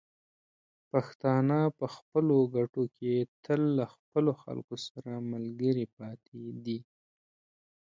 [0.91, 3.13] پښتانه په خپلو ګټو کې
[3.43, 6.79] تل له خپلو خلکو سره ملګري پاتې دي.